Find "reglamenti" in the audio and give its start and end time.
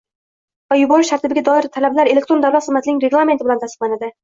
3.07-3.49